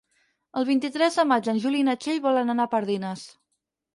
[0.59, 3.29] El vint-i-tres de maig en Juli i na Txell volen anar a Pardines.